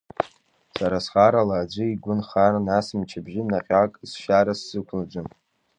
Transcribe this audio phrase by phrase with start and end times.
[0.75, 5.27] Сара схарала аӡәы игәы нхар, нас мчабжьы наҟьак сшьара сзықәлаӡом.